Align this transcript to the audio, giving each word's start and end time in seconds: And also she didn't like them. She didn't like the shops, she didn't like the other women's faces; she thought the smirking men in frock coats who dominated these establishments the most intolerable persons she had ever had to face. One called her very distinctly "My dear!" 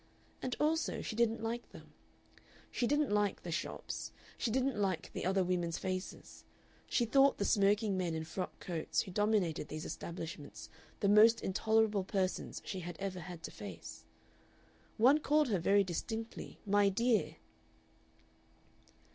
And 0.41 0.55
also 0.59 1.03
she 1.03 1.15
didn't 1.15 1.43
like 1.43 1.69
them. 1.71 1.93
She 2.71 2.87
didn't 2.87 3.11
like 3.11 3.43
the 3.43 3.51
shops, 3.51 4.11
she 4.35 4.49
didn't 4.49 4.75
like 4.81 5.13
the 5.13 5.25
other 5.27 5.43
women's 5.43 5.77
faces; 5.77 6.43
she 6.87 7.05
thought 7.05 7.37
the 7.37 7.45
smirking 7.45 7.95
men 7.99 8.15
in 8.15 8.23
frock 8.23 8.59
coats 8.59 9.01
who 9.03 9.11
dominated 9.11 9.67
these 9.67 9.85
establishments 9.85 10.69
the 11.01 11.07
most 11.07 11.41
intolerable 11.43 12.03
persons 12.03 12.63
she 12.65 12.79
had 12.79 12.97
ever 12.97 13.19
had 13.19 13.43
to 13.43 13.51
face. 13.51 14.03
One 14.97 15.19
called 15.19 15.49
her 15.49 15.59
very 15.59 15.83
distinctly 15.83 16.57
"My 16.65 16.89
dear!" 16.89 17.35